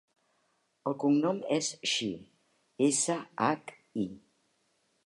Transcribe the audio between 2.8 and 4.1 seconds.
essa, hac, i.